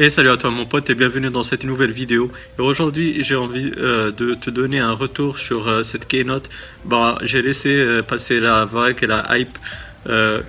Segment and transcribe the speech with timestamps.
[0.00, 2.28] Et salut à toi mon pote et bienvenue dans cette nouvelle vidéo.
[2.58, 6.50] Aujourd'hui j'ai envie euh, de te donner un retour sur euh, cette keynote.
[6.84, 9.56] Bah, j'ai laissé euh, passer la vague et la hype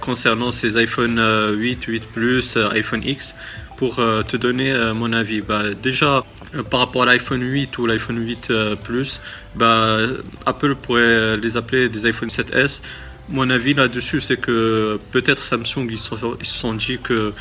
[0.02, 1.22] concernant ces iPhone
[1.58, 3.36] 8, 8 Plus, iPhone X
[3.78, 5.40] pour te donner mon avis.
[5.40, 6.26] Bah, déjà
[6.70, 8.52] par rapport à l'iPhone 8 ou l'iPhone 8
[8.84, 9.22] Plus,
[9.56, 10.00] bah,
[10.46, 12.82] Apple pourrait les appeler des iPhone 7S.
[13.30, 17.32] Mon avis là-dessus c'est que peut-être Samsung ils se sont dit que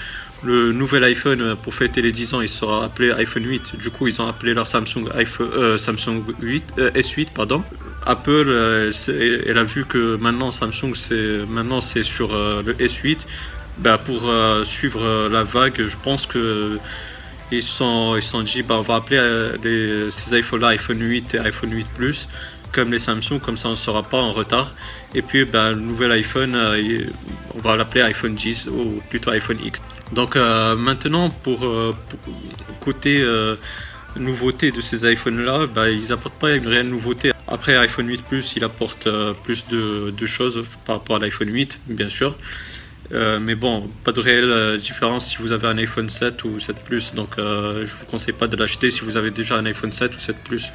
[0.44, 3.76] le nouvel iPhone euh, pour fêter les 10 ans, il sera appelé iPhone 8.
[3.76, 7.62] Du coup, ils ont appelé leur Samsung iPhone, euh, Samsung 8, euh, S8, pardon.
[8.06, 8.50] Apple,
[9.08, 13.20] elle a vu que maintenant Samsung, c'est maintenant c'est sur le S8.
[13.78, 14.30] Bah, pour
[14.64, 16.78] suivre la vague, je pense que
[17.50, 21.38] ils sont ils sont dit, bah, on va appeler les, ces iPhones-là iPhone 8 et
[21.38, 22.28] iPhone 8 Plus
[22.72, 24.74] comme les Samsung, comme ça on ne sera pas en retard.
[25.14, 26.54] Et puis bah, le nouvel iPhone,
[27.54, 29.80] on va l'appeler iPhone 10 ou plutôt iPhone X.
[30.12, 31.94] Donc euh, maintenant, pour, euh,
[32.80, 33.56] côté euh,
[34.16, 37.32] nouveauté de ces iPhones-là, bah, ils n'apportent pas une réelle nouveauté.
[37.48, 39.08] Après iPhone 8 Plus, il apporte
[39.44, 42.36] plus de, choses par rapport à l'iPhone 8, bien sûr.
[43.10, 47.14] mais bon, pas de réelle différence si vous avez un iPhone 7 ou 7 Plus.
[47.14, 50.18] Donc je vous conseille pas de l'acheter si vous avez déjà un iPhone 7 ou
[50.18, 50.72] 7 Plus.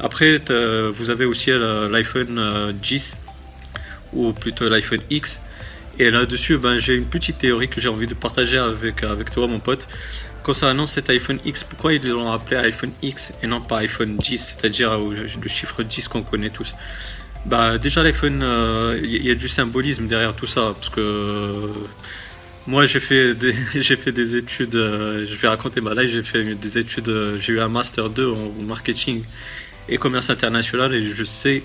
[0.00, 0.42] après,
[0.96, 3.16] vous avez aussi l'iPhone 10
[4.14, 5.40] ou plutôt l'iPhone X
[5.98, 9.46] et là-dessus, ben, j'ai une petite théorie que j'ai envie de partager avec, avec toi,
[9.46, 9.86] mon pote.
[10.42, 14.56] Concernant cet iPhone X, pourquoi ils l'ont appelé iPhone X et non pas iPhone 10,
[14.58, 16.74] c'est-à-dire euh, le chiffre 10 qu'on connaît tous?
[17.46, 21.72] Bah, Déjà, l'iPhone, il euh, y a du symbolisme derrière tout ça, parce que euh,
[22.66, 26.78] moi, j'ai fait, des, fait des études, je vais raconter ma life, j'ai fait des
[26.78, 29.22] études, j'ai eu un Master 2 en marketing
[29.88, 31.62] et commerce international, et je sais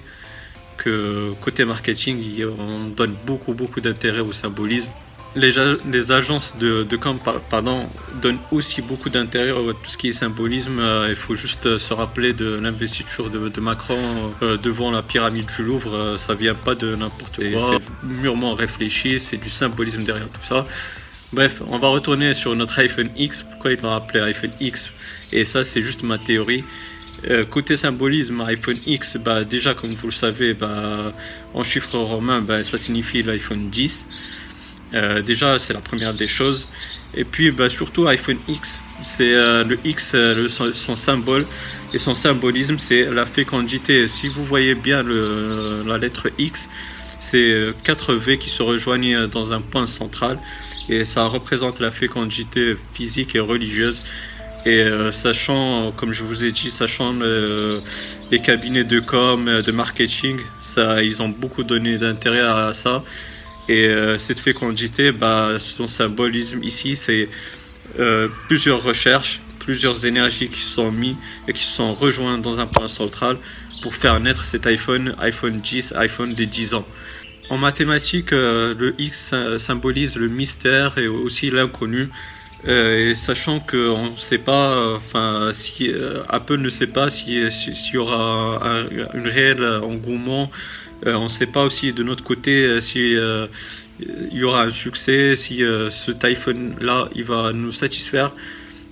[0.83, 2.17] que côté marketing,
[2.57, 4.89] on donne beaucoup, beaucoup d'intérêt au symbolisme.
[5.35, 5.53] Les,
[5.91, 7.15] les agences de, de camp
[7.51, 7.87] pardon,
[8.19, 10.79] donnent aussi beaucoup d'intérêt à tout ce qui est symbolisme.
[10.79, 13.99] Euh, il faut juste se rappeler de l'investiture de, Macron
[14.41, 15.95] euh, devant la pyramide du Louvre.
[15.95, 17.79] Euh, ça vient pas de n'importe quoi.
[17.79, 20.65] C'est mûrement réfléchi, c'est du symbolisme derrière tout ça.
[21.31, 23.43] Bref, on va retourner sur notre iPhone X.
[23.43, 24.89] Pourquoi ils l'ont appelé iPhone X?
[25.31, 26.63] Et ça, c'est juste ma théorie.
[27.27, 31.13] Euh, côté symbolisme, iPhone X, bah, déjà comme vous le savez, bah,
[31.53, 34.05] en chiffres romains, bah, ça signifie l'iPhone 10.
[34.93, 36.69] Euh, déjà, c'est la première des choses.
[37.13, 40.15] Et puis surtout iPhone X, c'est euh, le X,
[40.47, 41.45] son, symbole
[41.93, 44.07] et son symbolisme, c'est la fécondité.
[44.07, 46.69] Si vous voyez bien la lettre X,
[47.19, 50.39] c'est 4 V qui se rejoignent dans un point central
[50.87, 54.03] et ça représente la fécondité physique et religieuse.
[54.65, 57.79] Et euh, sachant, comme je vous ai dit, sachant euh,
[58.29, 63.03] les cabinets de com, euh, de marketing, ça, ils ont beaucoup donné d'intérêt à ça.
[63.69, 63.87] Et
[64.17, 67.29] cette fécondité, bah, son symbolisme ici, c'est
[68.47, 73.37] plusieurs recherches, plusieurs énergies qui sont mises et qui sont rejointes dans un point central
[73.83, 76.87] pour faire naître cet iPhone, iPhone 10, iPhone des 10 ans.
[77.51, 82.09] En mathématiques, le X symbolise le mystère et aussi l'inconnu.
[82.67, 87.49] Euh, et sachant qu'on ne sait pas, enfin, si euh, Apple ne sait pas s'il
[87.51, 88.87] si, y aura un,
[89.23, 90.51] réel engouement,
[91.05, 93.15] euh, on ne sait pas aussi de notre côté si
[94.01, 98.33] il y aura un succès, si ce iPhone là il va nous satisfaire.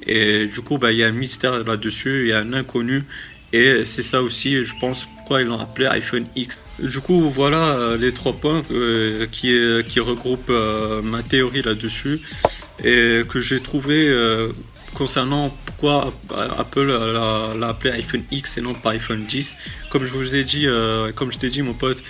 [0.09, 3.03] Et du coup, bah, il y a un mystère là-dessus, il y a un inconnu.
[3.51, 6.57] Et c'est ça aussi, je pense, pourquoi ils l'ont appelé iPhone X.
[6.79, 8.61] Du coup, voilà les trois points
[9.31, 10.53] qui regroupent
[11.03, 12.21] ma théorie là-dessus
[12.83, 14.49] et que j'ai trouvé euh,
[14.93, 16.13] concernant pourquoi
[16.57, 19.55] Apple l'a appelé iPhone X et non pas iPhone 10.
[19.89, 22.03] Comme je vous ai dit, euh, comme je t'ai dit mon pote,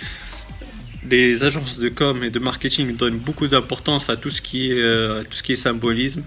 [1.08, 4.80] les agences de com et de marketing donnent beaucoup d'importance à tout ce qui est
[4.80, 6.22] euh, tout ce qui est symbolisme.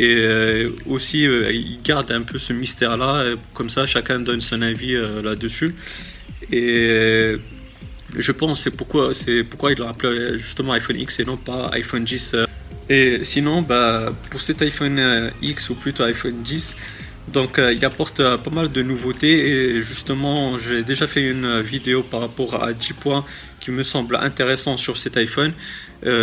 [0.00, 4.94] Et aussi ils gardent un peu ce mystère là comme ça chacun donne son avis
[5.24, 5.74] là-dessus.
[6.52, 7.34] Et
[8.16, 11.70] je pense c'est pourquoi c'est pourquoi ils l'ont appelé justement iPhone X et non pas
[11.72, 12.36] iPhone 10
[12.88, 16.74] et sinon, bah, pour cet iPhone euh, X ou plutôt iPhone 10,
[17.32, 21.60] donc euh, il apporte euh, pas mal de nouveautés et justement j'ai déjà fait une
[21.60, 23.24] vidéo par rapport à 10 points
[23.60, 25.52] qui me semblent intéressants sur cet iPhone.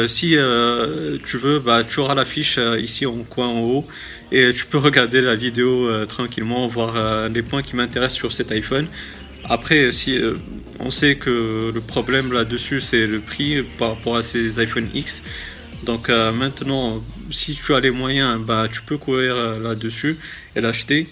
[0.08, 0.38] si
[1.24, 3.86] tu veux, bah, tu auras la fiche ici en coin en haut
[4.32, 8.88] et tu peux regarder la vidéo tranquillement, voir les points qui m'intéressent sur cet iPhone.
[9.44, 10.18] Après, si
[10.80, 15.22] on sait que le problème là-dessus c'est le prix par rapport à ces iPhone X.
[15.86, 20.18] Donc euh, maintenant, si tu as les moyens, bah, tu peux courir euh, là-dessus
[20.56, 21.10] et l'acheter.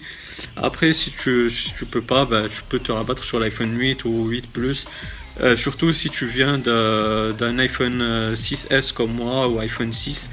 [0.56, 4.26] Après, si tu si peux pas, bah, tu peux te rabattre sur l'iPhone 8 ou
[4.26, 4.84] 8 Plus.
[5.40, 10.28] Euh, surtout si tu viens d'un iPhone 6S comme moi ou iPhone 6.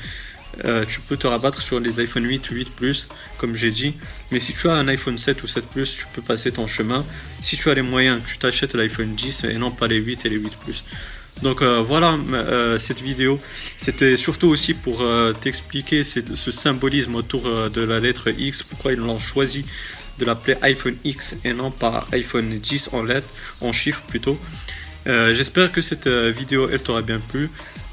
[0.66, 3.08] euh, tu peux te rabattre sur les iPhone 8, 8 Plus,
[3.38, 3.96] comme j'ai dit.
[4.32, 7.06] Mais si tu as un iPhone 7 ou 7 Plus, tu peux passer ton chemin.
[7.42, 10.30] Si tu as les moyens, tu t'achètes l'iPhone 10 et non pas les 8 et
[10.30, 10.84] les 8 Plus.
[11.42, 13.40] Donc euh, voilà euh, cette vidéo.
[13.78, 15.04] C'était surtout aussi pour
[15.42, 19.66] t'expliquer ce symbolisme autour de la lettre X, pourquoi ils l'ont choisi
[20.20, 23.28] de l'appeler iPhone X et non pas iPhone 10 en lettres,
[23.60, 24.38] en chiffres plutôt.
[25.06, 27.50] J'espère que cette vidéo elle t'aura bien plu.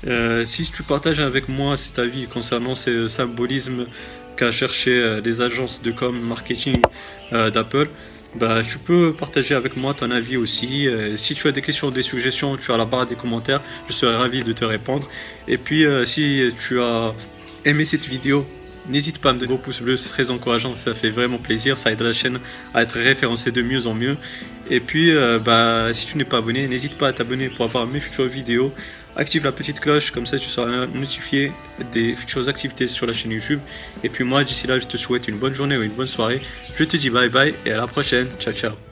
[0.06, 3.86] Euh, si tu partages avec moi cet avis concernant ce symbolisme
[4.36, 6.80] qu'a cherché euh, les agences de com marketing
[7.32, 7.88] euh, d'Apple,
[8.34, 10.86] bah, tu peux partager avec moi ton avis aussi.
[11.16, 14.16] si tu as des questions, des suggestions, tu as la barre des commentaires, je serai
[14.16, 15.08] ravi de te répondre.
[15.46, 17.14] Et puis, si tu as
[17.64, 18.46] aimé cette vidéo,
[18.88, 21.76] N'hésite pas à me donner un pouce bleu, c'est très encourageant, ça fait vraiment plaisir,
[21.76, 22.38] ça aide la chaîne
[22.72, 24.16] à être référencée de mieux en mieux.
[24.70, 27.86] Et puis, euh, bah, si tu n'es pas abonné, n'hésite pas à t'abonner pour avoir
[27.86, 28.72] mes futures vidéos.
[29.16, 31.52] Active la petite cloche, comme ça tu seras notifié
[31.92, 33.60] des futures activités sur la chaîne YouTube.
[34.04, 36.40] Et puis moi, d'ici là, je te souhaite une bonne journée ou une bonne soirée.
[36.76, 38.28] Je te dis bye bye et à la prochaine.
[38.38, 38.87] Ciao, ciao.